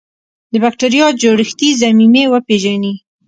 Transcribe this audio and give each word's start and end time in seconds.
د 0.51 0.53
بکټریا 0.63 1.07
جوړښتي 1.21 1.69
ضمیمې 1.81 2.23
وپیژني. 2.29 2.93